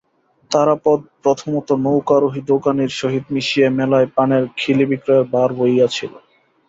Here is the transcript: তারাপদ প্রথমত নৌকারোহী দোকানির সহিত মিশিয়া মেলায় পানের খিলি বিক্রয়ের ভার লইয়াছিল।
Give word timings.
তারাপদ 0.51 0.99
প্রথমত 1.23 1.67
নৌকারোহী 1.85 2.41
দোকানির 2.51 2.91
সহিত 2.99 3.25
মিশিয়া 3.33 3.69
মেলায় 3.79 4.07
পানের 4.15 4.43
খিলি 4.57 4.85
বিক্রয়ের 4.91 5.25
ভার 5.33 5.49
লইয়াছিল। 5.59 6.13